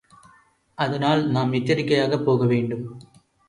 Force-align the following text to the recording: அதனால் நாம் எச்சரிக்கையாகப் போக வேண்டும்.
அதனால் 0.77 1.21
நாம் 1.27 1.53
எச்சரிக்கையாகப் 1.53 2.25
போக 2.25 2.45
வேண்டும். 2.45 2.85